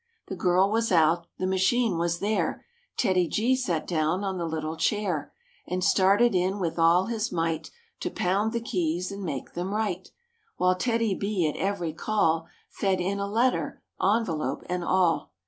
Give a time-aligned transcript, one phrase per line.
[0.29, 2.65] The girl was out; the machine was there;
[2.97, 5.31] TEDDY G sat down on the little chair
[5.67, 10.09] And started in with all his might To pound the keys and make them write;
[10.57, 15.33] While TEDDY B at every call Fed in a letter, envelope and all.